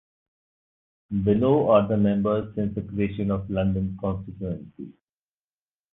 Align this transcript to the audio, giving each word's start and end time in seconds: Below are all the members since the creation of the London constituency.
Below 1.23 1.69
are 1.69 1.83
all 1.83 1.87
the 1.87 1.95
members 1.95 2.55
since 2.55 2.73
the 2.73 2.81
creation 2.81 3.29
of 3.29 3.47
the 3.47 3.53
London 3.53 3.95
constituency. 4.01 4.93